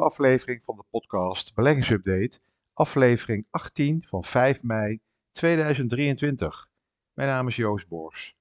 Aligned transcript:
aflevering 0.00 0.64
van 0.64 0.76
de 0.76 0.84
podcast 0.90 1.54
Beleggingsupdate, 1.54 2.38
aflevering 2.72 3.46
18 3.50 4.02
van 4.06 4.24
5 4.24 4.62
mei 4.62 5.00
2023. 5.30 6.68
Mijn 7.12 7.28
naam 7.28 7.48
is 7.48 7.56
Joost 7.56 7.88
Bors. 7.88 8.36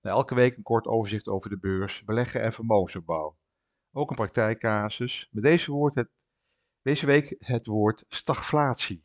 Elke 0.00 0.34
week 0.34 0.56
een 0.56 0.62
kort 0.62 0.86
overzicht 0.86 1.28
over 1.28 1.50
de 1.50 1.58
beurs, 1.58 2.04
beleggen 2.04 2.42
en 2.42 2.52
vermogensopbouw. 2.52 3.36
Ook 3.92 4.10
een 4.10 4.16
praktijkcasus. 4.16 5.28
Met 5.30 5.42
deze, 5.42 5.72
woord 5.72 5.94
het, 5.94 6.10
deze 6.82 7.06
week 7.06 7.34
het 7.38 7.66
woord 7.66 8.04
stagflatie. 8.08 9.04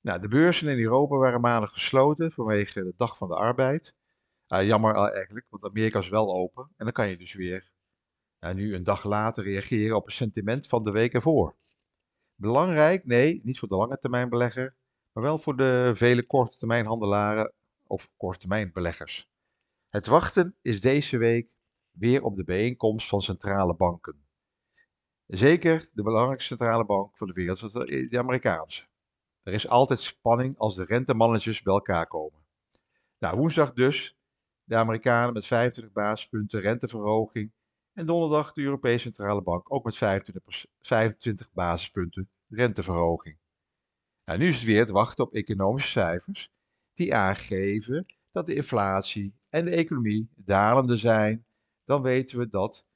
Nou, 0.00 0.20
de 0.20 0.28
beurzen 0.28 0.68
in 0.68 0.78
Europa 0.78 1.16
waren 1.16 1.40
maandag 1.40 1.72
gesloten 1.72 2.32
vanwege 2.32 2.82
de 2.82 2.92
dag 2.96 3.16
van 3.16 3.28
de 3.28 3.34
arbeid. 3.34 3.94
Jammer 4.46 4.94
eigenlijk, 4.94 5.46
want 5.50 5.64
Amerika 5.64 5.98
is 5.98 6.08
wel 6.08 6.34
open 6.34 6.64
en 6.76 6.84
dan 6.84 6.92
kan 6.92 7.08
je 7.08 7.16
dus 7.16 7.32
weer 7.32 7.70
en 8.38 8.56
nu 8.56 8.74
een 8.74 8.84
dag 8.84 9.04
later 9.04 9.44
reageren 9.44 9.96
op 9.96 10.06
het 10.06 10.14
sentiment 10.14 10.66
van 10.66 10.82
de 10.82 10.90
week 10.90 11.14
ervoor. 11.14 11.56
Belangrijk? 12.34 13.04
Nee, 13.04 13.40
niet 13.44 13.58
voor 13.58 13.68
de 13.68 13.76
lange 13.76 13.98
termijn 13.98 14.28
belegger, 14.28 14.76
maar 15.12 15.24
wel 15.24 15.38
voor 15.38 15.56
de 15.56 15.92
vele 15.94 16.26
korte 16.26 16.56
termijn 16.56 16.86
handelaren 16.86 17.52
of 17.86 18.10
korte 18.16 18.70
beleggers. 18.72 19.28
Het 19.88 20.06
wachten 20.06 20.56
is 20.62 20.80
deze 20.80 21.18
week 21.18 21.50
weer 21.90 22.22
op 22.22 22.36
de 22.36 22.44
bijeenkomst 22.44 23.08
van 23.08 23.20
centrale 23.20 23.74
banken. 23.74 24.26
Zeker 25.26 25.88
de 25.92 26.02
belangrijkste 26.02 26.56
centrale 26.56 26.84
bank 26.84 27.16
van 27.16 27.26
de 27.26 27.32
wereld, 27.32 27.72
de 28.10 28.18
Amerikaanse. 28.18 28.86
Er 29.42 29.52
is 29.52 29.68
altijd 29.68 30.00
spanning 30.00 30.58
als 30.58 30.74
de 30.74 30.84
rentemanagers 30.84 31.62
bij 31.62 31.74
elkaar 31.74 32.06
komen. 32.06 32.46
Nou, 33.18 33.36
woensdag 33.36 33.72
dus 33.72 34.18
de 34.64 34.76
Amerikanen 34.76 35.32
met 35.32 35.46
25 35.46 35.92
basispunten 35.92 36.60
renteverhoging 36.60 37.52
en 37.98 38.06
donderdag 38.06 38.52
de 38.52 38.62
Europese 38.62 38.98
Centrale 38.98 39.42
Bank 39.42 39.72
ook 39.72 39.84
met 39.84 39.96
25, 39.96 40.66
25 40.80 41.52
basispunten 41.52 42.28
renteverhoging. 42.48 43.38
Nou, 44.24 44.38
nu 44.38 44.46
is 44.46 44.56
het 44.56 44.64
weer 44.64 44.80
het 44.80 44.90
wachten 44.90 45.24
op 45.24 45.34
economische 45.34 45.90
cijfers 45.90 46.50
die 46.94 47.14
aangeven 47.14 48.06
dat 48.30 48.46
de 48.46 48.54
inflatie 48.54 49.34
en 49.50 49.64
de 49.64 49.70
economie 49.70 50.28
dalende 50.44 50.96
zijn. 50.96 51.46
Dan 51.84 52.02
weten 52.02 52.38
we 52.38 52.48
dat, 52.48 52.86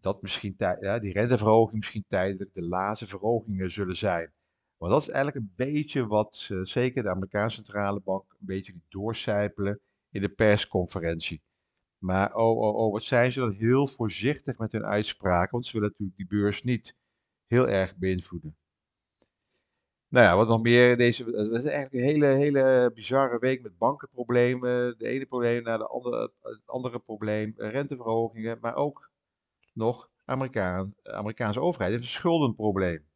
dat 0.00 0.22
misschien 0.22 0.54
die 0.56 1.12
renteverhoging 1.12 1.78
misschien 1.78 2.04
tijdelijk 2.08 2.54
de 2.54 2.66
laatste 2.66 3.06
verhogingen 3.06 3.70
zullen 3.70 3.96
zijn. 3.96 4.32
Maar 4.78 4.90
dat 4.90 5.02
is 5.02 5.08
eigenlijk 5.08 5.36
een 5.36 5.52
beetje 5.56 6.06
wat 6.06 6.48
uh, 6.52 6.64
zeker 6.64 7.02
de 7.02 7.10
Amerikaanse 7.10 7.56
Centrale 7.56 8.00
Bank 8.00 8.24
een 8.40 8.46
beetje 8.46 8.74
doorcijpelen 8.88 9.80
in 10.10 10.20
de 10.20 10.28
persconferentie. 10.28 11.42
Maar 12.00 12.34
oh, 12.34 12.58
oh, 12.58 12.76
oh, 12.76 12.92
wat 12.92 13.02
zijn 13.02 13.32
ze 13.32 13.40
dan 13.40 13.52
heel 13.52 13.86
voorzichtig 13.86 14.58
met 14.58 14.72
hun 14.72 14.84
uitspraken, 14.84 15.50
want 15.50 15.66
ze 15.66 15.72
willen 15.72 15.88
natuurlijk 15.88 16.16
die 16.16 16.38
beurs 16.38 16.62
niet 16.62 16.96
heel 17.46 17.68
erg 17.68 17.96
beïnvloeden. 17.96 18.56
Nou 20.08 20.26
ja, 20.26 20.36
wat 20.36 20.48
nog 20.48 20.62
meer, 20.62 20.96
deze, 20.96 21.24
het 21.24 21.48
was 21.48 21.62
eigenlijk 21.62 21.92
een 21.92 22.10
hele, 22.10 22.26
hele 22.26 22.90
bizarre 22.94 23.38
week 23.38 23.62
met 23.62 23.78
bankenproblemen. 23.78 24.98
De 24.98 25.08
ene 25.08 25.26
probleem 25.26 25.62
naar 25.62 25.78
de 25.78 25.86
andere, 25.86 26.32
het 26.40 26.60
andere 26.66 26.98
probleem, 26.98 27.54
renteverhogingen, 27.56 28.58
maar 28.60 28.74
ook 28.74 29.10
nog 29.72 30.10
Amerikaan, 30.24 30.94
Amerikaanse 31.02 31.60
overheid 31.60 31.92
heeft 31.92 32.04
een 32.04 32.10
schuldenprobleem. 32.10 33.08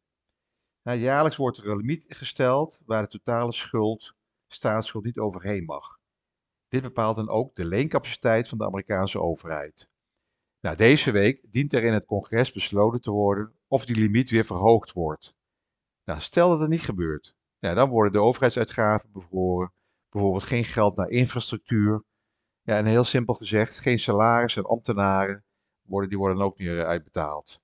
Nou, 0.83 0.97
jaarlijks 0.99 1.37
wordt 1.37 1.57
er 1.57 1.69
een 1.69 1.77
limiet 1.77 2.05
gesteld 2.07 2.79
waar 2.85 3.03
de 3.03 3.09
totale 3.09 3.51
schuld, 3.51 4.13
staatsschuld 4.47 5.03
niet 5.05 5.17
overheen 5.17 5.65
mag. 5.65 5.99
Dit 6.67 6.81
bepaalt 6.81 7.15
dan 7.15 7.29
ook 7.29 7.55
de 7.55 7.65
leencapaciteit 7.65 8.47
van 8.47 8.57
de 8.57 8.65
Amerikaanse 8.65 9.19
overheid. 9.19 9.89
Nou, 10.59 10.77
deze 10.77 11.11
week 11.11 11.51
dient 11.51 11.73
er 11.73 11.83
in 11.83 11.93
het 11.93 12.05
congres 12.05 12.51
besloten 12.51 13.01
te 13.01 13.11
worden 13.11 13.53
of 13.67 13.85
die 13.85 13.95
limiet 13.95 14.29
weer 14.29 14.45
verhoogd 14.45 14.91
wordt. 14.91 15.35
Nou, 16.03 16.19
stel 16.19 16.49
dat 16.49 16.59
het 16.59 16.69
niet 16.69 16.83
gebeurt, 16.83 17.35
dan 17.59 17.89
worden 17.89 18.11
de 18.11 18.21
overheidsuitgaven 18.21 19.11
bevroren, 19.11 19.73
bijvoorbeeld 20.09 20.43
geen 20.43 20.63
geld 20.63 20.95
naar 20.95 21.07
infrastructuur. 21.09 22.03
Ja, 22.61 22.77
en 22.77 22.85
heel 22.85 23.03
simpel 23.03 23.33
gezegd, 23.33 23.79
geen 23.79 23.99
salaris 23.99 24.55
en 24.55 24.65
ambtenaren 24.65 25.43
worden, 25.81 26.09
die 26.09 26.17
worden 26.17 26.41
ook 26.41 26.57
niet 26.57 26.69
uitbetaald. 26.69 27.59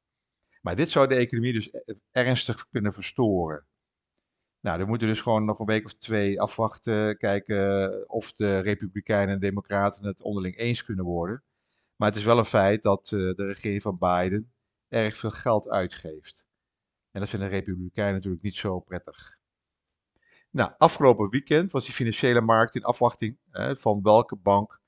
Maar 0.62 0.76
dit 0.76 0.90
zou 0.90 1.08
de 1.08 1.16
economie 1.16 1.54
dus 1.54 1.72
ernstig 2.12 2.70
kunnen 2.70 2.94
verstoren. 2.94 3.66
Nou, 4.62 4.78
dan 4.78 4.88
moeten 4.88 5.08
dus 5.08 5.22
gewoon 5.22 5.46
nog 5.46 5.60
een 5.60 5.66
week 5.66 5.86
of 5.86 5.94
twee 5.94 6.42
afwachten, 6.42 7.18
kijken 7.18 8.10
of 8.10 8.34
de 8.34 8.60
Republikeinen 8.60 9.34
en 9.34 9.40
Democraten 9.40 10.06
het 10.06 10.22
onderling 10.22 10.58
eens 10.58 10.84
kunnen 10.84 11.06
worden. 11.06 11.44
Maar 11.96 12.10
het 12.10 12.18
is 12.18 12.24
wel 12.24 12.38
een 12.38 12.46
feit 12.46 12.84
dat 12.84 13.12
uh, 13.12 13.36
de 13.36 13.46
regering 13.46 13.82
van 13.82 13.98
Biden 14.00 14.52
erg 14.88 15.18
veel 15.18 15.30
geld 15.30 15.70
uitgeeft. 15.70 16.48
En 17.12 17.20
dat 17.20 17.30
vinden 17.30 17.50
de 17.50 17.56
Republikeinen 17.56 18.14
natuurlijk 18.14 18.44
niet 18.44 18.56
zo 18.56 18.80
prettig. 18.80 19.40
Nou, 20.50 20.72
afgelopen 20.78 21.30
weekend 21.30 21.72
was 21.72 21.86
die 21.86 21.94
financiële 21.94 22.42
markt 22.42 22.76
in 22.76 22.84
afwachting 22.84 23.38
hè, 23.52 23.76
van 23.76 24.02
welke 24.02 24.36
bank 24.36 24.82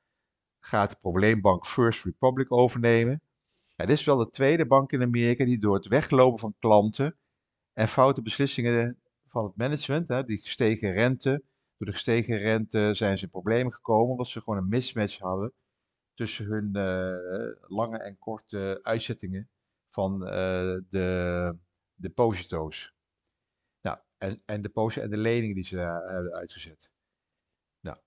gaat 0.59 0.89
de 0.89 0.95
probleembank 0.99 1.65
First 1.65 2.03
Republic 2.03 2.51
overnemen. 2.51 3.21
Ja, 3.75 3.85
dit 3.85 3.97
is 3.97 4.05
wel 4.05 4.17
de 4.17 4.29
tweede 4.29 4.65
bank 4.65 4.91
in 4.91 5.01
Amerika 5.01 5.45
die 5.45 5.59
door 5.59 5.75
het 5.75 5.87
weglopen 5.87 6.39
van 6.39 6.55
klanten 6.59 7.17
en 7.73 7.87
foute 7.87 8.21
beslissingen 8.21 9.02
van 9.33 9.45
het 9.45 9.55
management, 9.55 10.07
hè, 10.07 10.23
die 10.23 10.37
gestegen 10.37 10.91
rente. 10.91 11.43
Door 11.77 11.87
de 11.87 11.91
gestegen 11.91 12.37
rente 12.37 12.93
zijn 12.93 13.17
ze 13.17 13.23
in 13.23 13.29
problemen 13.29 13.73
gekomen 13.73 14.11
omdat 14.11 14.27
ze 14.27 14.41
gewoon 14.41 14.59
een 14.59 14.67
mismatch 14.67 15.19
hadden 15.19 15.53
tussen 16.13 16.45
hun 16.45 16.69
uh, 16.73 17.67
lange 17.67 17.97
en 17.97 18.17
korte 18.17 18.79
uitzettingen 18.81 19.49
van 19.89 20.21
uh, 20.23 20.29
de 20.89 21.57
deposito's. 21.95 22.93
Nou, 23.81 23.97
en, 24.17 24.41
en, 24.45 24.61
de 24.61 24.91
en 25.01 25.09
de 25.09 25.17
leningen 25.17 25.55
die 25.55 25.63
ze 25.63 25.77
hebben 25.77 26.33
uitgezet. 26.33 26.91
Nou, 27.79 27.97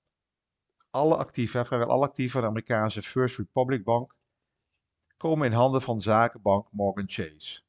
alle 0.90 1.16
actieven, 1.16 1.66
vrijwel 1.66 1.88
alle 1.88 2.06
actieven 2.06 2.32
van 2.32 2.42
de 2.42 2.48
Amerikaanse 2.48 3.02
First 3.02 3.38
Republic 3.38 3.84
Bank 3.84 4.16
komen 5.16 5.46
in 5.46 5.56
handen 5.56 5.82
van 5.82 6.00
zakenbank 6.00 6.72
Morgan 6.72 7.08
Chase. 7.08 7.62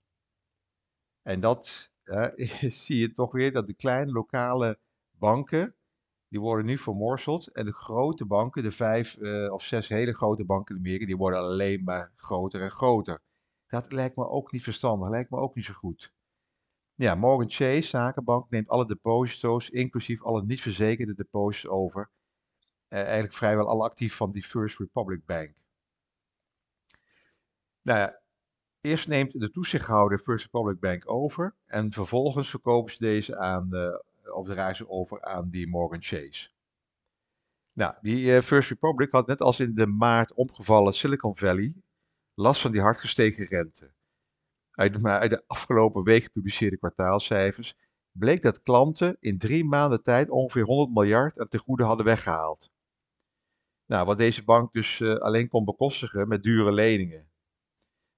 En 1.21 1.39
dat 1.39 1.95
zie 2.83 2.97
je 2.97 3.13
toch 3.13 3.31
weer 3.31 3.51
dat 3.51 3.67
de 3.67 3.73
kleine 3.73 4.11
lokale 4.11 4.79
banken, 5.11 5.75
die 6.27 6.39
worden 6.39 6.65
nu 6.65 6.77
vermorseld. 6.77 7.47
En 7.47 7.65
de 7.65 7.73
grote 7.73 8.25
banken, 8.25 8.63
de 8.63 8.71
vijf 8.71 9.17
uh, 9.17 9.53
of 9.53 9.63
zes 9.63 9.87
hele 9.87 10.13
grote 10.13 10.45
banken 10.45 10.75
in 10.75 10.81
Amerika, 10.81 11.05
die 11.05 11.17
worden 11.17 11.39
alleen 11.39 11.83
maar 11.83 12.11
groter 12.15 12.61
en 12.61 12.71
groter. 12.71 13.21
Dat 13.67 13.91
lijkt 13.91 14.15
me 14.15 14.27
ook 14.27 14.51
niet 14.51 14.63
verstandig, 14.63 15.09
lijkt 15.09 15.29
me 15.29 15.37
ook 15.37 15.55
niet 15.55 15.65
zo 15.65 15.73
goed. 15.73 16.13
Ja, 16.95 17.15
Morgan 17.15 17.49
Chase, 17.49 17.87
zakenbank, 17.87 18.49
neemt 18.49 18.67
alle 18.67 18.85
deposito's, 18.85 19.69
inclusief 19.69 20.23
alle 20.23 20.43
niet 20.43 20.61
verzekerde 20.61 21.13
deposito's 21.13 21.71
over. 21.71 22.09
Uh, 22.89 22.99
eigenlijk 22.99 23.33
vrijwel 23.33 23.67
alle 23.67 23.83
actief 23.83 24.15
van 24.15 24.31
die 24.31 24.43
First 24.43 24.79
Republic 24.79 25.25
Bank. 25.25 25.55
Nou 27.81 27.99
ja, 27.99 28.21
Eerst 28.81 29.07
neemt 29.07 29.39
de 29.39 29.51
toezichthouder 29.51 30.19
First 30.19 30.43
Republic 30.51 30.79
Bank 30.79 31.11
over 31.11 31.55
en 31.65 31.91
vervolgens 31.91 32.49
verkopen 32.49 32.91
ze 32.91 32.97
deze 32.99 33.37
aan, 33.37 33.69
de, 33.69 34.03
of 34.33 34.47
draaien 34.47 34.75
ze 34.75 34.89
over 34.89 35.21
aan 35.21 35.49
die 35.49 35.67
Morgan 35.67 36.03
Chase. 36.03 36.49
Nou, 37.73 37.93
die 38.01 38.25
uh, 38.25 38.41
First 38.41 38.69
Republic 38.69 39.11
had 39.11 39.27
net 39.27 39.41
als 39.41 39.59
in 39.59 39.75
de 39.75 39.87
maart 39.87 40.33
omgevallen 40.33 40.93
Silicon 40.93 41.35
Valley 41.35 41.75
last 42.33 42.61
van 42.61 42.71
die 42.71 42.81
hard 42.81 42.99
gestegen 42.99 43.45
rente. 43.45 43.91
Uit 44.71 44.93
de, 45.29 45.43
afgelopen 45.47 46.03
week 46.03 46.23
gepubliceerde 46.23 46.77
kwartaalcijfers 46.77 47.75
bleek 48.11 48.41
dat 48.41 48.61
klanten 48.61 49.17
in 49.19 49.37
drie 49.37 49.65
maanden 49.65 50.03
tijd 50.03 50.29
ongeveer 50.29 50.63
100 50.63 50.93
miljard 50.93 51.39
aan 51.39 51.47
tegoeden 51.47 51.85
hadden 51.85 52.05
weggehaald. 52.05 52.71
Nou, 53.85 54.05
wat 54.05 54.17
deze 54.17 54.43
bank 54.43 54.73
dus 54.73 54.99
uh, 54.99 55.15
alleen 55.15 55.47
kon 55.47 55.65
bekostigen 55.65 56.27
met 56.27 56.43
dure 56.43 56.73
leningen. 56.73 57.26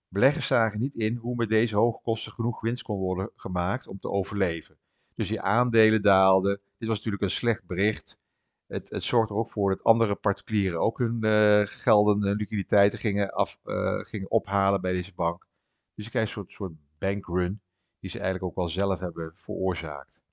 Beleggers 0.09 0.47
zagen 0.47 0.79
niet 0.79 0.95
in 0.95 1.15
hoe 1.15 1.35
met 1.35 1.49
deze 1.49 1.75
hoge 1.75 2.01
kosten 2.01 2.31
genoeg 2.31 2.61
winst 2.61 2.81
kon 2.81 2.97
worden 2.97 3.31
gemaakt 3.35 3.87
om 3.87 3.99
te 3.99 4.09
overleven. 4.09 4.77
Dus 5.15 5.27
die 5.27 5.41
aandelen 5.41 6.01
daalden. 6.01 6.59
Dit 6.77 6.87
was 6.87 6.97
natuurlijk 6.97 7.23
een 7.23 7.29
slecht 7.29 7.65
bericht. 7.65 8.19
Het, 8.67 8.89
het 8.89 9.03
zorgt 9.03 9.29
er 9.29 9.35
ook 9.35 9.49
voor 9.49 9.69
dat 9.69 9.83
andere 9.83 10.15
particulieren 10.15 10.79
ook 10.79 10.97
hun 10.97 11.17
uh, 11.25 11.61
gelden 11.65 12.23
en 12.23 12.35
liquiditeiten 12.35 12.99
gingen, 12.99 13.29
af, 13.29 13.59
uh, 13.65 13.99
gingen 13.99 14.31
ophalen 14.31 14.81
bij 14.81 14.91
deze 14.91 15.13
bank. 15.13 15.47
Dus 15.95 16.05
je 16.05 16.11
krijgt 16.11 16.29
een 16.29 16.35
soort, 16.35 16.51
soort 16.51 16.73
bankrun 16.97 17.61
die 17.99 18.09
ze 18.09 18.19
eigenlijk 18.19 18.49
ook 18.49 18.55
wel 18.55 18.67
zelf 18.67 18.99
hebben 18.99 19.31
veroorzaakt. 19.35 20.23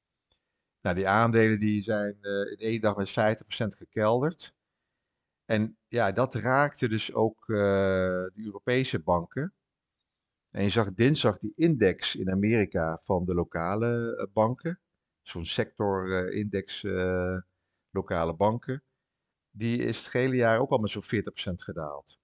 Nou, 0.81 0.97
die 0.97 1.09
aandelen 1.09 1.59
die 1.59 1.83
zijn 1.83 2.19
uh, 2.21 2.51
in 2.51 2.59
één 2.59 2.81
dag 2.81 2.97
met 2.97 3.11
50% 3.11 3.13
gekelderd. 3.77 4.55
En 5.45 5.77
ja, 5.89 6.13
dat 6.13 6.35
raakte 6.35 6.89
dus 6.89 7.15
ook 7.15 7.47
de 7.47 8.33
Europese 8.45 8.99
banken. 8.99 9.53
En 10.57 10.63
je 10.63 10.69
zag 10.69 10.95
dinsdag 10.95 11.39
die 11.39 11.53
index 11.55 12.17
in 12.17 12.31
Amerika 12.31 12.99
van 13.01 13.25
de 13.25 13.35
lokale 13.35 14.17
eh, 14.17 14.33
banken, 14.33 14.81
zo'n 15.23 15.47
sectorindex 15.47 16.83
uh, 16.83 17.39
lokale 17.91 18.35
banken, 18.35 18.83
die 19.51 19.79
is 19.79 20.05
het 20.05 20.13
hele 20.13 20.37
jaar 20.37 20.59
ook 20.59 20.71
al 20.71 20.79
met 20.79 20.91
zo'n 20.91 21.03
40% 21.03 21.07
gedaald. 21.55 22.19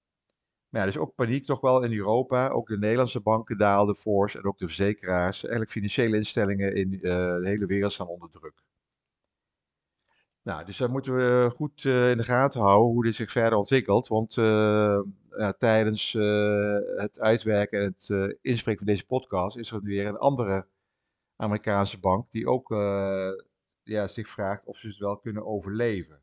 Maar 0.68 0.80
ja, 0.80 0.86
dus 0.86 0.98
ook 0.98 1.14
paniek 1.14 1.44
toch 1.44 1.60
wel 1.60 1.82
in 1.82 1.92
Europa. 1.92 2.48
Ook 2.48 2.68
de 2.68 2.78
Nederlandse 2.78 3.20
banken 3.20 3.58
daalden 3.58 3.96
fors 3.96 4.36
en 4.36 4.44
ook 4.44 4.58
de 4.58 4.66
verzekeraars. 4.66 5.42
Eigenlijk 5.42 5.70
financiële 5.70 6.16
instellingen 6.16 6.74
in 6.74 6.90
de 6.90 7.40
hele 7.42 7.66
wereld 7.66 7.92
staan 7.92 8.06
onder 8.06 8.30
druk. 8.30 8.62
Nou, 10.42 10.64
dus 10.64 10.76
daar 10.76 10.90
moeten 10.90 11.16
we 11.16 11.50
goed 11.50 11.84
in 11.84 12.16
de 12.16 12.24
gaten 12.24 12.60
houden 12.60 12.92
hoe 12.92 13.04
dit 13.04 13.14
zich 13.14 13.32
verder 13.32 13.58
ontwikkelt. 13.58 14.08
Want 14.08 14.34
ja, 15.36 15.52
tijdens 15.52 16.12
het 16.96 17.20
uitwerken 17.20 17.80
en 17.80 17.84
het 17.84 18.38
inspreken 18.40 18.84
van 18.84 18.92
deze 18.92 19.06
podcast 19.06 19.56
is 19.56 19.70
er 19.70 19.82
weer 19.82 20.06
een 20.06 20.18
andere 20.18 20.66
Amerikaanse 21.36 22.00
bank 22.00 22.30
die 22.30 22.46
ook 22.46 22.68
ja, 23.82 24.08
zich 24.08 24.28
vraagt 24.28 24.64
of 24.64 24.76
ze 24.76 24.88
het 24.88 24.98
wel 24.98 25.18
kunnen 25.18 25.44
overleven. 25.44 26.22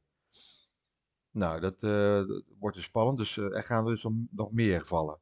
Nou, 1.32 1.60
dat, 1.60 1.82
wordt 2.60 2.76
dus 2.76 2.86
spannend, 2.86 3.18
dus 3.18 3.38
er 3.38 3.64
gaan 3.64 3.86
dus 3.86 4.08
nog 4.30 4.52
meer 4.52 4.86
vallen. 4.86 5.20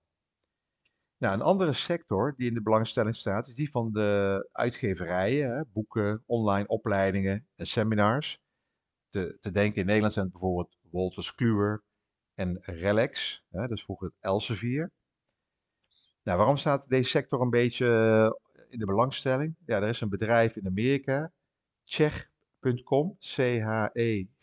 Nou, 1.17 1.33
een 1.33 1.41
andere 1.41 1.73
sector 1.73 2.33
die 2.37 2.47
in 2.47 2.53
de 2.53 2.61
belangstelling 2.61 3.15
staat, 3.15 3.47
is 3.47 3.55
die 3.55 3.71
van 3.71 3.91
de 3.91 4.49
uitgeverijen, 4.51 5.55
hè, 5.55 5.65
boeken, 5.65 6.23
online 6.25 6.67
opleidingen 6.67 7.47
en 7.55 7.67
seminars. 7.67 8.41
Te, 9.09 9.37
te 9.39 9.51
denken 9.51 9.79
in 9.79 9.85
Nederland 9.85 10.13
zijn 10.13 10.31
bijvoorbeeld 10.31 10.77
Wolters 10.81 11.35
Kluwer 11.35 11.83
en 12.37 12.57
Relax, 12.61 13.43
hè, 13.49 13.61
dat 13.61 13.77
is 13.77 13.83
vroeger 13.83 14.07
het 14.07 14.15
Elsevier. 14.19 14.91
Nou, 16.23 16.37
waarom 16.37 16.57
staat 16.57 16.89
deze 16.89 17.09
sector 17.09 17.41
een 17.41 17.49
beetje 17.49 17.87
eh, 17.87 18.29
in 18.69 18.79
de 18.79 18.85
belangstelling? 18.85 19.55
Ja, 19.65 19.81
er 19.81 19.87
is 19.87 20.01
een 20.01 20.09
bedrijf 20.09 20.55
in 20.55 20.67
Amerika, 20.67 21.31
Chegg.com, 21.83 23.17
C-H-E-G-G.com. 23.19 24.35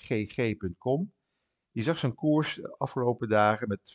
Die 1.72 1.82
zag 1.82 1.98
zijn 1.98 2.14
koers 2.14 2.54
de 2.54 2.74
afgelopen 2.78 3.28
dagen 3.28 3.68
met 3.68 3.94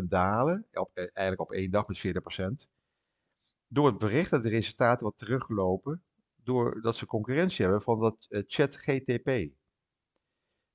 40% 0.00 0.02
dalen. 0.02 0.66
Eh, 0.70 0.82
eigenlijk 0.94 1.40
op 1.40 1.52
één 1.52 1.70
dag 1.70 1.86
met 1.86 1.98
40%. 1.98 2.68
Door 3.66 3.86
het 3.86 3.98
bericht 3.98 4.30
dat 4.30 4.42
de 4.42 4.48
resultaten 4.48 5.04
wat 5.04 5.18
teruglopen. 5.18 6.02
Doordat 6.42 6.96
ze 6.96 7.06
concurrentie 7.06 7.64
hebben 7.64 7.82
van 7.82 8.00
dat 8.00 8.26
uh, 8.28 8.42
chat 8.46 8.76
GTP. 8.76 9.52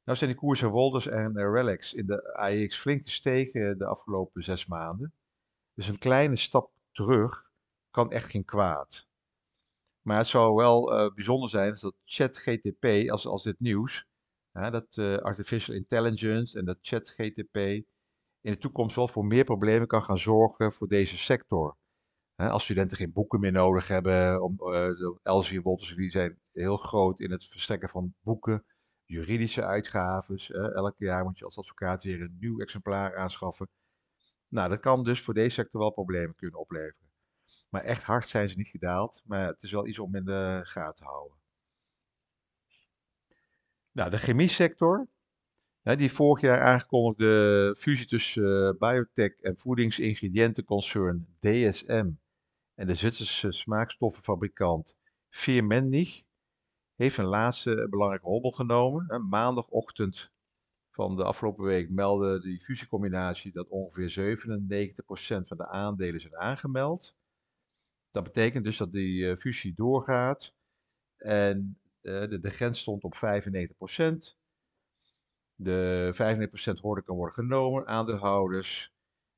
Nou 0.06 0.18
zijn 0.18 0.30
die 0.30 0.40
koersen 0.40 0.70
Wolders 0.70 1.08
en 1.08 1.38
uh, 1.38 1.44
Relax 1.44 1.94
in 1.94 2.06
de 2.06 2.34
AEX 2.34 2.78
flink 2.78 3.02
gestegen 3.02 3.78
de 3.78 3.86
afgelopen 3.86 4.44
zes 4.44 4.66
maanden. 4.66 5.14
Dus 5.74 5.88
een 5.88 5.98
kleine 5.98 6.36
stap 6.36 6.72
terug 6.92 7.52
kan 7.90 8.12
echt 8.12 8.30
geen 8.30 8.46
kwaad. 8.46 9.08
Maar 10.02 10.18
het 10.18 10.28
zou 10.28 10.56
wel 10.56 10.94
uh, 10.94 11.14
bijzonder 11.14 11.50
zijn 11.50 11.78
dat 11.80 11.96
ChatGTP, 12.06 13.10
als, 13.10 13.28
als 13.28 13.44
dit 13.44 13.60
nieuws, 13.60 14.08
dat 14.52 14.98
uh, 14.98 15.18
artificial 15.18 15.76
intelligence 15.76 16.60
en 16.60 16.66
dat 16.66 16.78
chat 16.82 17.10
GTP 17.10 17.58
in 18.42 18.52
de 18.52 18.58
toekomst 18.58 18.96
wel 18.96 19.08
voor 19.08 19.26
meer 19.26 19.44
problemen 19.44 19.88
kan 19.88 20.04
gaan 20.04 20.18
zorgen 20.18 20.74
voor 20.74 20.88
deze 20.88 21.18
sector. 21.18 21.78
als 22.36 22.64
studenten 22.64 22.98
geen 22.98 23.14
boeken 23.14 23.40
meer 23.40 23.52
nodig 23.52 23.88
hebben, 23.88 24.44
om, 24.44 24.56
de 24.58 25.20
Elsevier 25.24 25.62
Wolters 25.62 25.94
zijn 26.12 26.40
heel 26.54 26.78
groot 26.78 27.20
in 27.20 27.32
het 27.32 27.46
verstrekken 27.46 27.90
van 27.90 28.14
boeken, 28.22 28.66
juridische 29.06 29.66
uitgaves. 29.66 30.52
elk 30.52 30.98
jaar 30.98 31.24
moet 31.24 31.38
je 31.38 31.46
als 31.46 31.58
advocaat 31.58 32.04
weer 32.04 32.22
een 32.22 32.38
nieuw 32.40 32.60
exemplaar 32.60 33.16
aanschaffen. 33.16 33.70
Nou, 34.48 34.70
dat 34.70 34.80
kan 34.80 35.04
dus 35.04 35.22
voor 35.22 35.34
deze 35.34 35.50
sector 35.50 35.80
wel 35.80 35.92
problemen 35.92 36.36
kunnen 36.36 36.60
opleveren. 36.60 37.10
Maar 37.70 37.82
echt 37.82 38.04
hard 38.04 38.28
zijn 38.28 38.50
ze 38.50 38.58
niet 38.58 38.68
gedaald, 38.68 39.22
maar 39.26 39.48
het 39.48 39.64
is 39.64 39.72
wel 39.72 39.88
iets 39.88 40.00
om 40.00 40.16
in 40.16 40.26
de 40.26 40.62
gaten 40.64 40.96
te 40.96 41.04
houden. 41.04 41.38
Nou, 43.92 44.10
de 44.10 44.18
chemiesector, 44.18 45.08
die 45.82 46.12
vorig 46.12 46.42
jaar 46.42 46.62
aangekondigde 46.62 47.76
fusie 47.78 48.06
tussen 48.06 48.74
uh, 48.74 48.80
biotech 48.80 49.40
en 49.40 49.58
voedingsingrediëntenconcern 49.58 51.36
DSM 51.40 52.10
en 52.76 52.88
de 52.88 52.96
Zwitserse 52.96 53.52
smaakstoffenfabrikant 53.52 54.98
Firmenich, 55.30 56.24
heeft 56.96 57.18
een 57.18 57.26
laatste 57.26 57.88
belangrijke 57.90 58.28
hobbel 58.28 58.52
genomen. 58.52 59.28
Maandagochtend 59.30 60.34
van 60.92 61.16
de 61.16 61.24
afgelopen 61.24 61.66
week 61.66 61.90
meldde 61.90 62.42
die 62.42 62.62
fusiecombinatie 62.62 63.52
dat 63.52 63.68
ongeveer 63.68 64.38
97% 65.44 65.48
van 65.48 65.58
de 65.58 65.68
aandelen 65.68 66.22
zijn 66.22 66.38
aangemeld. 66.38 67.16
Dat 68.12 68.24
betekent 68.24 68.64
dus 68.64 68.78
dat 68.78 68.92
die 68.92 69.20
uh, 69.20 69.36
fusie 69.36 69.74
doorgaat. 69.74 70.54
En 71.18 71.80
eh, 72.02 72.22
de, 72.22 72.40
de 72.40 72.50
grens 72.50 72.80
stond 72.80 73.04
op 73.04 73.16
95%. 73.16 73.20
De 75.56 76.12
95% 76.78 76.82
hoorde 76.82 77.04
kan 77.04 77.16
worden 77.16 77.36
genomen. 77.36 77.88
Aandeelhouders 77.88 78.94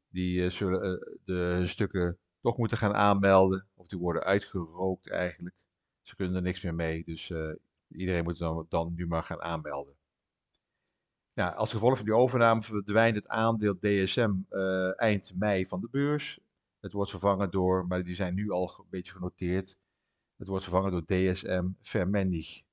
die 0.07 0.43
uh, 0.43 0.49
zullen 0.49 1.19
de 1.25 1.67
stukken 1.67 2.17
toch 2.41 2.57
moeten 2.57 2.77
gaan 2.77 2.93
aanmelden. 2.93 3.67
Of 3.75 3.87
die 3.87 3.99
worden 3.99 4.23
uitgerookt 4.23 5.09
eigenlijk. 5.09 5.66
Ze 6.07 6.15
kunnen 6.15 6.35
er 6.35 6.41
niks 6.41 6.61
meer 6.61 6.75
mee. 6.75 7.03
Dus 7.03 7.33
iedereen 7.87 8.23
moet 8.23 8.37
dan, 8.37 8.65
dan 8.69 8.93
nu 8.95 9.07
maar 9.07 9.23
gaan 9.23 9.41
aanmelden. 9.41 9.95
Ja, 11.33 11.49
als 11.49 11.71
gevolg 11.71 11.95
van 11.95 12.05
die 12.05 12.15
overname 12.15 12.61
verdwijnt 12.61 13.15
het 13.15 13.27
aandeel 13.27 13.77
DSM 13.79 14.33
eind 14.95 15.33
mei 15.35 15.65
van 15.65 15.81
de 15.81 15.87
beurs. 15.91 16.39
Het 16.79 16.93
wordt 16.93 17.09
vervangen 17.11 17.51
door, 17.51 17.87
maar 17.87 18.03
die 18.03 18.15
zijn 18.15 18.33
nu 18.33 18.51
al 18.51 18.75
een 18.77 18.85
beetje 18.89 19.11
genoteerd, 19.11 19.77
het 20.37 20.47
wordt 20.47 20.63
vervangen 20.63 20.91
door 20.91 21.05
DSM 21.05 21.69
Vermendig. 21.81 22.63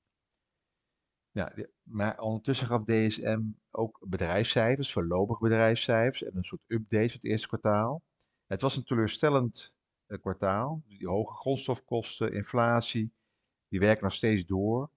Ja, 1.31 1.53
maar 1.83 2.19
ondertussen 2.19 2.67
gaf 2.67 2.83
DSM 2.83 3.41
ook 3.71 4.05
bedrijfscijfers, 4.07 4.91
voorlopig 4.91 5.39
bedrijfscijfers 5.39 6.23
en 6.23 6.37
een 6.37 6.43
soort 6.43 6.61
updates 6.67 7.11
van 7.11 7.19
het 7.21 7.29
eerste 7.29 7.47
kwartaal. 7.47 8.01
Het 8.47 8.61
was 8.61 8.75
een 8.75 8.83
teleurstellend 8.83 9.75
uh, 10.07 10.19
kwartaal. 10.19 10.81
Die 10.87 11.07
hoge 11.07 11.33
grondstofkosten, 11.33 12.33
inflatie, 12.33 13.11
die 13.69 13.79
werken 13.79 14.03
nog 14.03 14.13
steeds 14.13 14.45
door. 14.45 14.89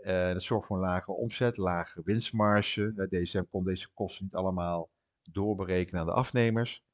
Uh, 0.00 0.32
dat 0.32 0.42
zorgt 0.42 0.66
voor 0.66 0.76
een 0.76 0.82
lage 0.82 1.12
omzet, 1.12 1.56
lage 1.56 2.02
winstmarge. 2.04 3.08
DSM 3.10 3.44
kon 3.50 3.64
deze 3.64 3.88
kosten 3.94 4.24
niet 4.24 4.34
allemaal 4.34 4.90
doorberekenen 5.22 6.00
aan 6.00 6.06
de 6.06 6.12
afnemers. 6.12 6.84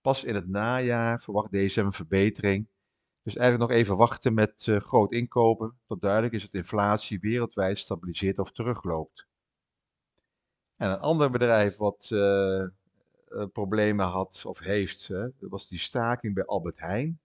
Pas 0.00 0.24
in 0.24 0.34
het 0.34 0.48
najaar 0.48 1.20
verwacht 1.20 1.52
DSM 1.52 1.80
een 1.80 1.92
verbetering 1.92 2.68
dus 3.28 3.36
eigenlijk 3.36 3.70
nog 3.70 3.80
even 3.80 3.96
wachten 3.96 4.34
met 4.34 4.66
uh, 4.66 4.80
groot 4.80 5.12
inkopen, 5.12 5.78
tot 5.86 6.00
duidelijk 6.00 6.34
is 6.34 6.42
dat 6.42 6.54
inflatie 6.54 7.20
wereldwijd 7.20 7.78
stabiliseert 7.78 8.38
of 8.38 8.52
terugloopt. 8.52 9.26
En 10.76 10.90
een 10.90 10.98
ander 10.98 11.30
bedrijf 11.30 11.76
wat 11.76 12.10
uh, 12.12 12.64
problemen 13.52 14.06
had 14.06 14.42
of 14.46 14.58
heeft, 14.58 15.10
was 15.38 15.68
die 15.68 15.78
staking 15.78 16.34
bij 16.34 16.44
Albert 16.44 16.78
Heijn. 16.78 17.20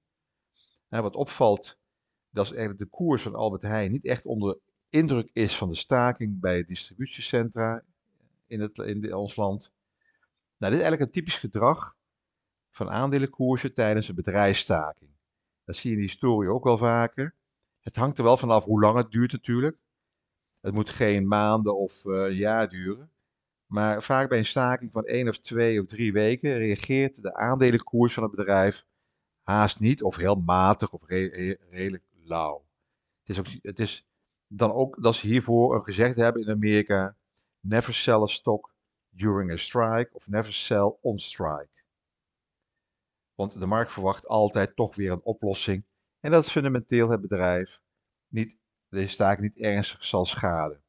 wat 0.90 1.16
opvalt, 1.16 1.78
dat 2.34 2.46
is 2.46 2.52
eigenlijk 2.52 2.80
de 2.80 2.98
koers 2.98 3.22
van 3.22 3.36
Albert 3.36 3.62
Heijn 3.62 3.92
niet 3.92 4.06
echt 4.06 4.26
onder 4.26 4.60
indruk 4.90 5.30
is 5.34 5.58
van 5.58 5.70
de 5.70 5.76
staking 5.76 6.40
bij 6.40 6.64
distributiecentra 6.64 7.84
in, 8.48 8.60
het, 8.60 8.78
in 8.78 9.14
ons 9.16 9.36
land. 9.36 9.74
Nou, 10.58 10.74
dit 10.74 10.82
is 10.82 10.88
eigenlijk 10.88 11.02
een 11.02 11.22
typisch 11.22 11.38
gedrag 11.38 11.96
van 12.72 12.90
aandelenkoersen 12.90 13.74
tijdens 13.74 14.08
een 14.08 14.16
bedrijfsstaking. 14.16 15.12
Dat 15.64 15.76
zie 15.76 15.90
je 15.90 15.96
in 15.96 16.02
de 16.02 16.08
historie 16.08 16.50
ook 16.50 16.64
wel 16.64 16.78
vaker. 16.78 17.36
Het 17.80 17.96
hangt 17.96 18.18
er 18.18 18.24
wel 18.24 18.38
vanaf 18.38 18.64
hoe 18.64 18.82
lang 18.82 18.98
het 18.98 19.12
duurt 19.12 19.32
natuurlijk. 19.32 19.78
Het 20.62 20.74
moet 20.74 20.90
geen 20.90 21.28
maanden 21.28 21.78
of 21.78 22.06
uh, 22.06 22.38
jaar 22.38 22.70
duren. 22.70 23.12
Maar 23.66 24.04
vaak 24.04 24.30
bij 24.30 24.38
een 24.38 24.46
staking 24.46 24.92
van 24.92 25.06
één 25.06 25.28
of 25.28 25.40
twee 25.40 25.80
of 25.82 25.86
drie 25.86 26.14
weken 26.14 26.58
reageert 26.58 27.22
de 27.22 27.34
aandelenkoers 27.34 28.14
van 28.14 28.24
het 28.24 28.36
bedrijf 28.36 28.86
haast 29.42 29.80
niet 29.80 30.04
of 30.04 30.16
heel 30.16 30.36
matig 30.36 30.94
of 30.94 31.08
redelijk 31.08 32.04
lauw. 32.26 32.66
Het 33.24 33.30
is, 33.30 33.40
ook, 33.40 33.48
het 33.62 33.80
is 33.80 34.08
dan 34.48 34.72
ook 34.72 35.02
dat 35.02 35.16
ze 35.16 35.28
hiervoor 35.28 35.76
een 35.76 35.84
gezegd 35.84 36.16
hebben 36.16 36.42
in 36.42 36.50
Amerika: 36.50 37.18
never 37.60 37.94
sell 37.94 38.22
a 38.22 38.26
stock 38.26 38.76
during 39.10 39.52
a 39.52 39.58
strike 39.58 40.10
of 40.14 40.28
never 40.28 40.54
sell 40.54 40.98
on 41.02 41.20
strike. 41.20 41.84
Want 43.36 43.60
de 43.60 43.66
markt 43.66 43.92
verwacht 43.92 44.28
altijd 44.28 44.76
toch 44.76 44.96
weer 44.96 45.12
een 45.12 45.24
oplossing. 45.24 45.86
En 46.20 46.32
dat 46.32 46.52
fundamenteel 46.52 47.10
het 47.10 47.22
bedrijf 47.22 47.82
niet, 48.28 48.58
deze 48.90 49.16
taak 49.16 49.40
niet 49.40 49.58
ernstig 49.58 50.04
zal 50.04 50.26
schaden. 50.26 50.84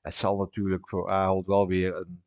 Het 0.00 0.14
zal 0.14 0.36
natuurlijk 0.36 0.88
voor 0.88 1.10
Ahold 1.10 1.46
wel 1.46 1.66
weer 1.66 1.96
een, 1.96 2.24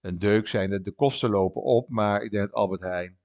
een 0.00 0.18
deuk 0.18 0.46
zijn. 0.46 0.82
De 0.82 0.92
kosten 0.92 1.30
lopen 1.30 1.62
op, 1.62 1.88
maar 1.88 2.22
ik 2.22 2.30
denk 2.30 2.44
dat 2.44 2.54
Albert 2.54 2.80
Heijn, 2.80 3.17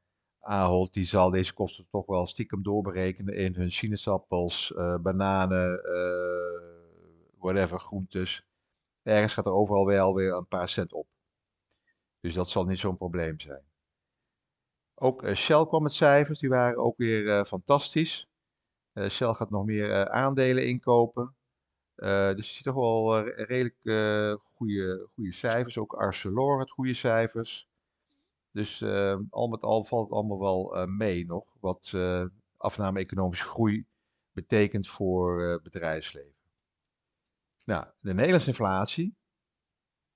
Ahold, 0.45 0.93
die 0.93 1.05
zal 1.05 1.29
deze 1.29 1.53
kosten 1.53 1.87
toch 1.89 2.05
wel 2.05 2.27
stiekem 2.27 2.63
doorberekenen 2.63 3.33
in 3.33 3.55
hun 3.55 3.71
sinaasappels, 3.71 4.73
uh, 4.75 4.97
bananen, 4.97 5.81
uh, 5.85 7.39
whatever, 7.39 7.79
groentes. 7.79 8.45
Ergens 9.01 9.33
gaat 9.33 9.45
er 9.45 9.51
overal 9.51 9.85
wel 9.85 10.13
weer 10.13 10.33
een 10.33 10.47
paar 10.47 10.69
cent 10.69 10.93
op. 10.93 11.07
Dus 12.19 12.33
dat 12.33 12.49
zal 12.49 12.65
niet 12.65 12.79
zo'n 12.79 12.97
probleem 12.97 13.39
zijn. 13.39 13.63
Ook 14.95 15.23
uh, 15.23 15.35
Shell 15.35 15.65
kwam 15.65 15.83
met 15.83 15.93
cijfers, 15.93 16.39
die 16.39 16.49
waren 16.49 16.77
ook 16.77 16.97
weer 16.97 17.45
fantastisch. 17.45 18.27
Shell 19.09 19.33
gaat 19.33 19.49
nog 19.49 19.65
meer 19.65 20.09
aandelen 20.09 20.67
inkopen. 20.67 21.35
dus 22.35 22.47
je 22.47 22.53
ziet 22.53 22.63
toch 22.63 22.75
wel 22.75 23.27
redelijk 23.27 23.81
goede, 24.39 25.07
goede 25.13 25.31
cijfers. 25.31 25.77
Ook 25.77 25.93
Arcelor 25.93 26.57
had 26.57 26.71
goede 26.71 26.93
cijfers. 26.93 27.67
Dus 28.53 28.81
uh, 28.81 29.19
al 29.29 29.47
met 29.47 29.63
al 29.63 29.83
valt 29.83 30.03
het 30.03 30.17
allemaal 30.17 30.39
wel 30.39 30.77
uh, 30.77 30.85
mee 30.85 31.25
nog, 31.25 31.55
wat 31.59 31.91
uh, 31.95 32.25
afname 32.57 32.99
economische 32.99 33.45
groei 33.45 33.85
betekent 34.31 34.87
voor 34.87 35.59
bedrijfsleven. 35.63 36.41
Nou, 37.65 37.87
de 37.99 38.13
Nederlandse 38.13 38.49
inflatie, 38.49 39.15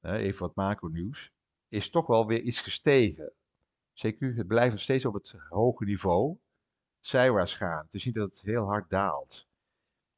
even 0.01 0.39
wat 0.39 0.56
macro-nieuws, 0.56 1.32
is 1.67 1.89
toch 1.89 2.08
wel 2.08 2.27
weer 2.27 2.41
iets 2.41 2.62
gestegen. 2.62 3.34
CQ, 3.94 4.17
het 4.17 4.48
blijft 4.48 4.72
nog 4.72 4.82
steeds 4.82 5.06
op 5.06 5.13
het 5.13 5.36
hoge 5.50 5.86
niveau, 5.86 6.38
zijwaarts 7.00 7.53
gaan. 7.53 7.84
Het 7.84 7.94
is 7.94 8.06
niet 8.06 8.13
dat 8.13 8.29
het 8.29 8.41
heel 8.41 8.65
hard 8.65 8.89
daalt. 8.89 9.48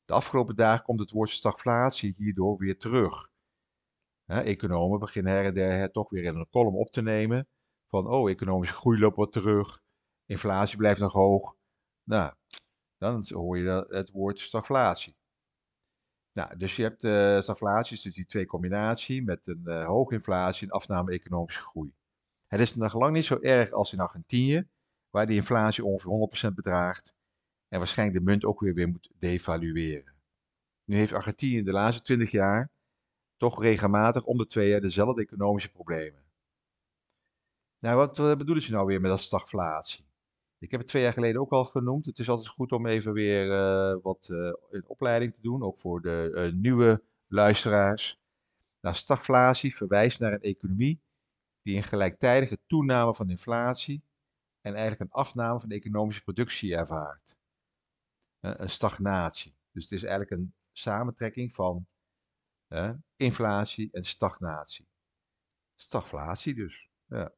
De 0.06 0.14
afgelopen 0.14 0.56
dagen 0.56 0.86
komt 0.86 1.00
het 1.00 1.12
woord 1.12 1.30
stagflatie 1.30 2.14
hierdoor 2.18 2.58
weer 2.58 2.78
terug. 2.78 3.30
economen 4.26 5.00
beginnen 5.00 5.34
her 5.34 5.46
en 5.46 5.54
der 5.54 5.92
toch 5.92 6.10
weer 6.10 6.24
in 6.24 6.36
een 6.36 6.50
column 6.50 6.76
op 6.76 6.92
te 6.92 7.02
nemen 7.02 7.48
van, 7.90 8.08
oh, 8.08 8.30
economische 8.30 8.76
groei 8.76 9.00
loopt 9.00 9.16
wat 9.16 9.32
terug, 9.32 9.82
inflatie 10.26 10.78
blijft 10.78 11.00
nog 11.00 11.14
hoog. 11.14 11.56
Nou, 12.04 12.34
dan 12.98 13.26
hoor 13.28 13.58
je 13.58 13.86
het 13.90 14.12
woord 14.12 14.40
stagflatie. 14.40 15.18
Nou, 16.34 16.58
dus 16.58 16.76
je 16.76 16.84
hebt 16.84 17.04
uh, 17.04 17.40
stagflatie, 17.42 18.00
dus 18.02 18.14
die 18.14 18.26
twee 18.26 18.46
combinatie 18.46 19.24
met 19.24 19.48
een 19.48 19.64
uh, 19.64 19.86
hoge 19.86 20.14
inflatie 20.14 20.68
en 20.68 20.74
afname 20.74 21.12
economische 21.12 21.62
groei. 21.62 21.94
Het 22.48 22.60
is 22.60 22.76
nog 22.76 22.94
lang 22.94 23.14
niet 23.14 23.26
zo 23.26 23.40
erg 23.40 23.72
als 23.72 23.94
in 23.94 24.00
Argentinië, 24.00 24.68
waar 25.10 25.28
die 25.28 25.36
inflatie 25.36 25.86
ongeveer 25.86 26.50
100% 26.50 26.54
bedraagt 26.54 27.16
en 27.68 27.78
waarschijnlijk 27.78 28.18
de 28.20 28.26
munt 28.26 28.46
ook 28.46 28.60
weer, 28.60 28.74
weer 28.74 28.88
moet 28.88 29.12
devalueren. 29.18 30.14
Nu 30.84 30.96
heeft 30.96 31.14
Argentinië 31.14 31.64
de 31.64 31.72
laatste 31.72 32.02
20 32.02 32.32
jaar 32.32 32.72
toch 33.38 33.62
regelmatig 33.62 34.24
om 34.24 34.38
de 34.38 34.48
twee 34.48 34.70
jaar 34.70 34.82
dezelfde 34.82 35.22
economische 35.22 35.72
problemen. 35.72 36.29
Nou, 37.80 37.96
wat 37.98 38.38
bedoelen 38.38 38.64
ze 38.64 38.72
nou 38.72 38.86
weer 38.86 39.02
met 39.02 39.10
dat 39.10 39.20
stagflatie? 39.20 40.08
Ik 40.58 40.72
heb 40.72 40.80
het 40.80 40.90
twee 40.90 41.04
jaar 41.04 41.14
geleden 41.14 41.42
ook 41.42 41.52
al 41.52 41.66
genoemd. 41.66 42.06
Het 42.06 42.20
is 42.20 42.30
altijd 42.30 42.48
goed 42.48 42.72
om 42.72 42.86
even 42.86 43.14
weer 43.14 43.48
uh, 43.48 44.02
wat 44.02 44.28
uh, 44.32 44.54
in 44.70 44.84
opleiding 44.88 45.34
te 45.34 45.42
doen, 45.42 45.64
ook 45.64 45.78
voor 45.78 46.02
de 46.02 46.32
uh, 46.34 46.62
nieuwe 46.62 47.04
luisteraars. 47.28 48.20
Nou, 48.82 48.96
stagflatie 48.96 49.76
verwijst 49.76 50.20
naar 50.20 50.34
een 50.34 50.42
economie 50.42 51.02
die 51.62 51.78
een 51.78 51.84
gelijktijdige 51.84 52.60
toename 52.68 53.14
van 53.14 53.30
inflatie 53.30 54.04
en 54.62 54.74
eigenlijk 54.74 55.02
een 55.02 55.18
afname 55.18 55.60
van 55.60 55.70
de 55.70 55.76
economische 55.76 56.24
productie 56.24 56.76
ervaart. 56.76 57.38
een 58.40 58.70
stagnatie. 58.70 59.56
Dus 59.72 59.84
het 59.84 59.92
is 59.92 60.04
eigenlijk 60.04 60.32
een 60.32 60.54
samentrekking 60.72 61.54
van 61.54 61.88
inflatie 63.16 63.90
en 63.92 64.04
stagnatie. 64.04 64.88
Stagflatie 65.76 66.56
dus. 66.56 66.90
Ja. 67.06 67.34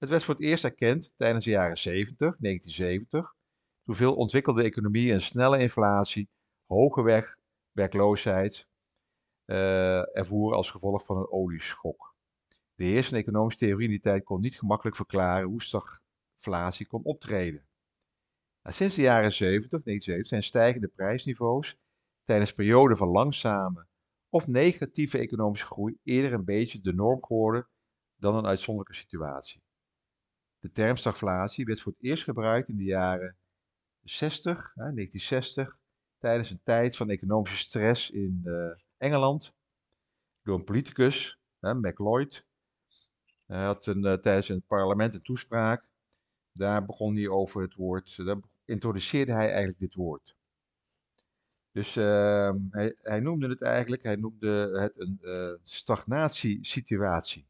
Het 0.00 0.08
werd 0.08 0.24
voor 0.24 0.34
het 0.34 0.42
eerst 0.42 0.64
erkend 0.64 1.12
tijdens 1.16 1.44
de 1.44 1.50
jaren 1.50 1.78
70, 1.78 2.16
1970, 2.18 3.34
toen 3.82 3.94
veel 3.94 4.14
ontwikkelde 4.14 4.62
economieën 4.62 5.14
een 5.14 5.20
snelle 5.20 5.58
inflatie, 5.58 6.28
hoge 6.66 7.02
werk, 7.02 7.38
werkloosheid 7.72 8.68
uh, 9.46 10.16
ervoeren 10.16 10.56
als 10.56 10.70
gevolg 10.70 11.04
van 11.04 11.16
een 11.16 11.30
olieschok. 11.30 12.14
De 12.74 12.84
heersende 12.84 13.20
economische 13.20 13.58
theorie 13.58 13.84
in 13.84 13.90
die 13.90 14.00
tijd 14.00 14.24
kon 14.24 14.40
niet 14.40 14.58
gemakkelijk 14.58 14.96
verklaren 14.96 15.48
hoe 15.48 15.62
stagflatie 15.62 16.86
kon 16.86 17.02
optreden. 17.04 17.66
Nou, 18.62 18.76
sinds 18.76 18.94
de 18.94 19.02
jaren 19.02 19.32
70, 19.32 19.82
1970 19.82 20.26
zijn 20.26 20.42
stijgende 20.42 20.88
prijsniveaus 20.88 21.76
tijdens 22.22 22.52
perioden 22.52 22.96
van 22.96 23.08
langzame 23.08 23.86
of 24.28 24.46
negatieve 24.46 25.18
economische 25.18 25.66
groei 25.66 25.98
eerder 26.02 26.32
een 26.32 26.44
beetje 26.44 26.80
de 26.80 26.94
norm 26.94 27.24
geworden 27.24 27.68
dan 28.16 28.34
een 28.36 28.46
uitzonderlijke 28.46 29.00
situatie. 29.00 29.62
De 30.60 30.70
term 30.70 30.96
stagflatie 30.96 31.64
werd 31.64 31.80
voor 31.80 31.92
het 31.92 32.02
eerst 32.02 32.24
gebruikt 32.24 32.68
in 32.68 32.76
de 32.76 32.84
jaren 32.84 33.36
60, 34.02 34.72
1960, 34.74 35.78
tijdens 36.18 36.50
een 36.50 36.60
tijd 36.62 36.96
van 36.96 37.10
economische 37.10 37.56
stress 37.56 38.10
in 38.10 38.42
uh, 38.44 38.72
Engeland, 38.96 39.54
door 40.42 40.58
een 40.58 40.64
politicus, 40.64 41.38
uh, 41.60 41.72
MacLeod. 41.72 42.46
Hij 43.46 43.64
had 43.64 43.86
een, 43.86 44.04
uh, 44.04 44.12
tijdens 44.12 44.48
het 44.48 44.66
parlement 44.66 45.14
een 45.14 45.22
toespraak. 45.22 45.88
Daar 46.52 46.84
begon 46.84 47.16
hij 47.16 47.28
over 47.28 47.62
het 47.62 47.74
woord, 47.74 48.16
daar 48.16 48.38
introduceerde 48.64 49.32
hij 49.32 49.46
eigenlijk 49.46 49.78
dit 49.78 49.94
woord. 49.94 50.36
Dus 51.72 51.96
ehm, 51.96 52.58
hij, 52.70 52.96
hij, 53.02 53.20
noemde 53.20 53.48
het 53.48 53.62
eigenlijk, 53.62 54.02
hij 54.02 54.16
noemde 54.16 54.78
het 54.80 54.98
een 54.98 55.58
stagnatiesituatie. 55.62 57.48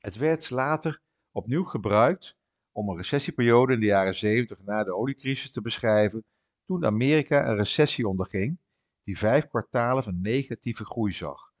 Het 0.00 0.16
werd 0.16 0.50
later 0.50 1.04
opnieuw 1.36 1.64
gebruikt 1.64 2.36
om 2.72 2.88
een 2.88 2.96
recessieperiode 2.96 3.72
in 3.72 3.80
de 3.80 3.86
jaren 3.86 4.14
70 4.14 4.62
na 4.64 4.84
de 4.84 4.94
oliecrisis 4.94 5.50
te 5.50 5.60
beschrijven, 5.60 6.24
toen 6.64 6.84
Amerika 6.84 7.48
een 7.48 7.56
recessie 7.56 8.08
onderging 8.08 8.58
die 9.00 9.18
vijf 9.18 9.46
kwartalen 9.46 10.02
van 10.02 10.20
negatieve 10.20 10.84
groei 10.84 11.12
zag. 11.12 11.52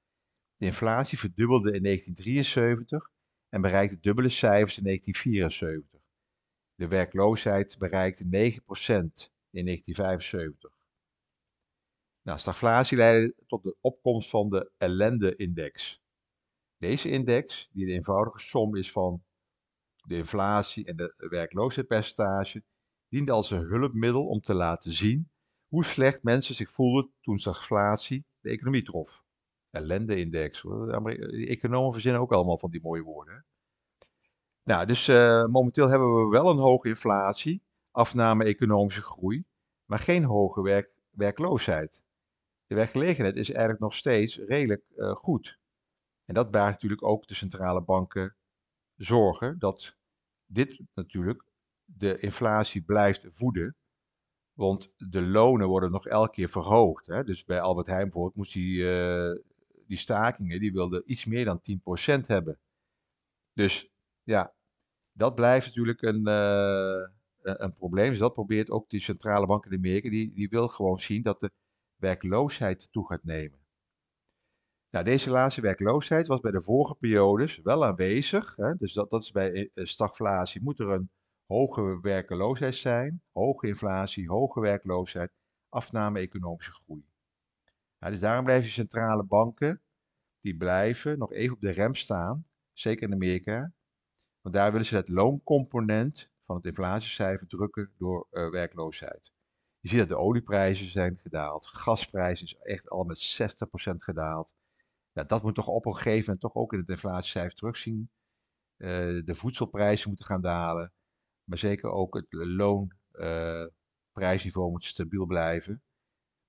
De 0.56 0.64
inflatie 0.64 1.18
verdubbelde 1.18 1.72
in 1.72 1.82
1973 1.82 3.10
en 3.48 3.60
bereikte 3.60 4.00
dubbele 4.00 4.28
cijfers 4.28 4.78
in 4.78 4.84
1974. 4.84 6.00
De 6.74 6.88
werkloosheid 6.88 7.78
bereikte 7.78 8.24
9% 8.24 8.28
in 9.50 9.64
1975. 9.64 10.78
Nou, 12.22 12.38
stagflatie 12.38 12.96
leidde 12.96 13.34
tot 13.46 13.62
de 13.62 13.76
opkomst 13.80 14.30
van 14.30 14.48
de 14.48 14.70
ellende-index. 14.76 16.02
Deze 16.76 17.10
index, 17.10 17.68
die 17.72 17.86
de 17.86 17.92
eenvoudige 17.92 18.38
som 18.38 18.76
is 18.76 18.92
van 18.92 19.24
de 20.06 20.16
inflatie 20.16 20.86
en 20.86 20.96
de 20.96 21.14
werkloosheidspercentage 21.16 22.64
diende 23.08 23.32
als 23.32 23.50
een 23.50 23.66
hulpmiddel 23.68 24.26
om 24.26 24.40
te 24.40 24.54
laten 24.54 24.92
zien 24.92 25.30
hoe 25.68 25.84
slecht 25.84 26.22
mensen 26.22 26.54
zich 26.54 26.70
voelden 26.70 27.12
toen 27.20 27.38
stagflatie 27.38 28.26
de 28.40 28.50
economie 28.50 28.82
trof. 28.82 29.24
Ellende-index. 29.70 30.62
De 30.62 31.46
economen 31.48 31.92
verzinnen 31.92 32.20
ook 32.20 32.32
allemaal 32.32 32.58
van 32.58 32.70
die 32.70 32.80
mooie 32.82 33.02
woorden. 33.02 33.46
Nou, 34.62 34.86
dus 34.86 35.08
uh, 35.08 35.46
momenteel 35.46 35.88
hebben 35.88 36.14
we 36.14 36.28
wel 36.28 36.50
een 36.50 36.58
hoge 36.58 36.88
inflatie, 36.88 37.62
afname 37.90 38.44
economische 38.44 39.02
groei, 39.02 39.44
maar 39.84 39.98
geen 39.98 40.24
hoge 40.24 40.62
werk, 40.62 40.98
werkloosheid. 41.10 42.04
De 42.66 42.74
werkgelegenheid 42.74 43.36
is 43.36 43.50
eigenlijk 43.50 43.80
nog 43.80 43.94
steeds 43.94 44.38
redelijk 44.38 44.84
uh, 44.96 45.10
goed. 45.10 45.58
En 46.24 46.34
dat 46.34 46.50
baart 46.50 46.72
natuurlijk 46.72 47.04
ook 47.04 47.26
de 47.26 47.34
centrale 47.34 47.82
banken 47.82 48.36
zorgen 48.96 49.58
dat 49.58 49.96
dit 50.46 50.80
natuurlijk 50.94 51.44
de 51.84 52.18
inflatie 52.18 52.82
blijft 52.82 53.28
voeden. 53.30 53.76
Want 54.52 54.92
de 54.96 55.22
lonen 55.22 55.68
worden 55.68 55.90
nog 55.90 56.06
elke 56.06 56.30
keer 56.30 56.48
verhoogd. 56.48 57.06
Hè? 57.06 57.24
Dus 57.24 57.44
bij 57.44 57.60
Albert 57.60 57.86
Heijn 57.86 58.04
bijvoorbeeld 58.04 58.36
moest 58.36 58.52
die, 58.52 58.78
uh, 58.78 59.32
die 59.86 59.98
stakingen, 59.98 60.60
die 60.60 60.72
wilden 60.72 61.02
iets 61.10 61.24
meer 61.24 61.44
dan 61.44 61.60
10% 61.60 62.26
hebben. 62.26 62.58
Dus 63.52 63.90
ja, 64.22 64.54
dat 65.12 65.34
blijft 65.34 65.66
natuurlijk 65.66 66.02
een, 66.02 66.28
uh, 66.28 67.08
een 67.42 67.74
probleem. 67.74 68.10
Dus 68.10 68.18
dat 68.18 68.32
probeert 68.32 68.70
ook 68.70 68.90
die 68.90 69.00
centrale 69.00 69.46
bank 69.46 69.66
in 69.66 69.76
Amerika. 69.76 70.08
Die, 70.08 70.34
die 70.34 70.48
wil 70.48 70.68
gewoon 70.68 70.98
zien 70.98 71.22
dat 71.22 71.40
de 71.40 71.50
werkloosheid 71.96 72.88
toe 72.92 73.06
gaat 73.06 73.24
nemen. 73.24 73.65
Nou, 74.90 75.04
deze 75.04 75.30
laatste 75.30 75.60
werkloosheid 75.60 76.26
was 76.26 76.40
bij 76.40 76.50
de 76.50 76.62
vorige 76.62 76.94
periodes 76.94 77.60
wel 77.62 77.84
aanwezig. 77.84 78.56
Hè? 78.56 78.74
Dus 78.74 78.92
dat, 78.92 79.10
dat 79.10 79.22
is 79.22 79.30
bij 79.30 79.70
eh, 79.72 79.84
stagflatie 79.84 80.62
moet 80.62 80.78
er 80.78 80.88
een 80.88 81.10
hoge 81.46 81.98
werkloosheid 82.00 82.74
zijn, 82.74 83.22
hoge 83.32 83.66
inflatie, 83.66 84.28
hoge 84.28 84.60
werkloosheid, 84.60 85.32
afname 85.68 86.20
economische 86.20 86.72
groei. 86.72 87.04
dus 87.98 88.20
daarom 88.20 88.44
blijven 88.44 88.70
centrale 88.70 89.24
banken, 89.24 89.82
die 90.40 90.56
blijven 90.56 91.18
nog 91.18 91.32
even 91.32 91.54
op 91.54 91.60
de 91.60 91.70
rem 91.70 91.94
staan, 91.94 92.46
zeker 92.72 93.06
in 93.06 93.14
Amerika. 93.14 93.72
Want 94.40 94.54
daar 94.54 94.70
willen 94.70 94.86
ze 94.86 94.96
het 94.96 95.08
looncomponent 95.08 96.30
van 96.44 96.56
het 96.56 96.64
inflatiecijfer 96.64 97.46
drukken 97.46 97.92
door 97.96 98.26
uh, 98.30 98.50
werkloosheid. 98.50 99.32
Je 99.80 99.88
ziet 99.88 99.98
dat 99.98 100.08
de 100.08 100.18
olieprijzen 100.18 100.90
zijn 100.90 101.18
gedaald, 101.18 101.66
gasprijzen 101.66 102.46
is 102.46 102.54
echt 102.54 102.88
al 102.88 103.04
met 103.04 103.38
60% 103.92 103.96
gedaald. 103.96 104.54
Ja, 105.16 105.24
dat 105.24 105.42
moet 105.42 105.54
toch 105.54 105.68
op 105.68 105.86
een 105.86 105.94
gegeven 105.94 106.20
moment 106.20 106.40
toch 106.40 106.54
ook 106.54 106.72
in 106.72 106.78
het 106.78 106.88
inflatiecijfer 106.88 107.54
terugzien. 107.54 108.10
Uh, 108.76 108.88
de 109.24 109.34
voedselprijzen 109.34 110.08
moeten 110.08 110.26
gaan 110.26 110.40
dalen. 110.40 110.92
Maar 111.44 111.58
zeker 111.58 111.90
ook 111.90 112.14
het 112.14 112.26
loonprijsniveau 112.28 114.66
uh, 114.66 114.72
moet 114.72 114.84
stabiel 114.84 115.26
blijven. 115.26 115.82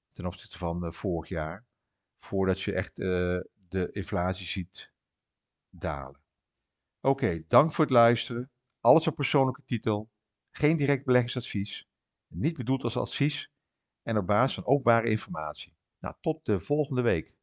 Ten 0.09 0.25
opzichte 0.25 0.57
van 0.57 0.85
uh, 0.85 0.91
vorig 0.91 1.29
jaar. 1.29 1.65
Voordat 2.19 2.61
je 2.61 2.73
echt 2.73 2.95
de 2.95 3.89
inflatie 3.91 4.45
ziet 4.45 4.93
dalen. 5.69 6.21
Oké, 7.01 7.43
dank 7.47 7.71
voor 7.71 7.85
het 7.85 7.93
luisteren. 7.93 8.51
Alles 8.79 9.07
op 9.07 9.15
persoonlijke 9.15 9.63
titel. 9.65 10.09
Geen 10.51 10.77
direct 10.77 11.05
beleggingsadvies. 11.05 11.87
Niet 12.27 12.57
bedoeld 12.57 12.83
als 12.83 12.97
advies. 12.97 13.51
En 14.01 14.17
op 14.17 14.27
basis 14.27 14.53
van 14.53 14.65
openbare 14.65 15.09
informatie. 15.09 15.75
Nou, 15.99 16.15
tot 16.21 16.45
de 16.45 16.59
volgende 16.59 17.01
week. 17.01 17.35